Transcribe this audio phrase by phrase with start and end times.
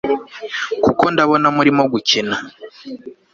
[0.83, 2.35] kuko ndabona murimo gukina